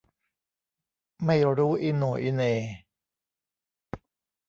[1.25, 2.53] ไม่รู้อีโหน่อีเหน่